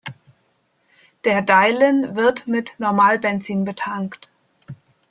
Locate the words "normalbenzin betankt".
2.79-4.29